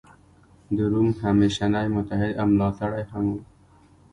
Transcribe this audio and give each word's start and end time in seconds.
د 0.77 0.79
روم 0.91 1.07
همېشنی 1.21 1.87
متحد 1.95 2.31
او 2.41 2.47
ملاتړی 2.53 3.03
هم 3.11 3.25
و. 3.31 3.35